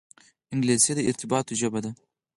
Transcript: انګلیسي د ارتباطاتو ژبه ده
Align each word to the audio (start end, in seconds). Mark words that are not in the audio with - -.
انګلیسي 0.53 0.91
د 0.95 0.99
ارتباطاتو 1.09 1.57
ژبه 1.61 1.79
ده 1.83 1.91